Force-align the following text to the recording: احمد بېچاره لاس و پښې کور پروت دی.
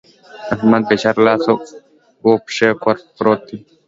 احمد 0.53 0.83
بېچاره 0.89 1.21
لاس 1.25 1.45
و 2.25 2.29
پښې 2.45 2.69
کور 2.81 2.97
پروت 3.15 3.41
دی. 3.47 3.57